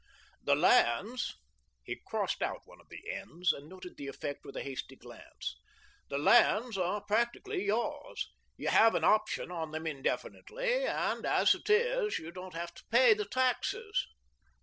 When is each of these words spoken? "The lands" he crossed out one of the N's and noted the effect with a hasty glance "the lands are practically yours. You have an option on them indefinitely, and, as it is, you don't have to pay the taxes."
"The 0.45 0.55
lands" 0.55 1.35
he 1.83 2.01
crossed 2.07 2.41
out 2.41 2.63
one 2.65 2.81
of 2.81 2.89
the 2.89 3.07
N's 3.07 3.53
and 3.53 3.69
noted 3.69 3.97
the 3.97 4.07
effect 4.07 4.43
with 4.43 4.55
a 4.57 4.63
hasty 4.63 4.95
glance 4.95 5.55
"the 6.09 6.17
lands 6.17 6.75
are 6.75 7.01
practically 7.05 7.65
yours. 7.65 8.27
You 8.57 8.69
have 8.69 8.95
an 8.95 9.03
option 9.03 9.51
on 9.51 9.69
them 9.69 9.85
indefinitely, 9.85 10.87
and, 10.87 11.23
as 11.23 11.53
it 11.53 11.69
is, 11.69 12.17
you 12.17 12.31
don't 12.31 12.55
have 12.55 12.73
to 12.73 12.83
pay 12.89 13.13
the 13.13 13.25
taxes." 13.25 14.07